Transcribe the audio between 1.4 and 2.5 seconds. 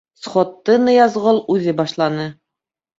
үҙе башланы.